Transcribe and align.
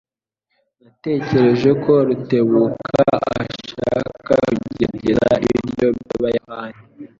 Natekereje 0.81 1.69
ko 1.83 1.93
Rutebuka 2.07 3.05
ashaka 3.41 4.33
kugerageza 4.45 5.31
ibiryo 5.45 5.87
byabayapani. 6.01 6.79